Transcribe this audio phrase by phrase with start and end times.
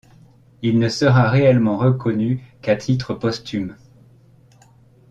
[0.63, 3.75] Il ne sera réellement reconnu qu'à titre posthume.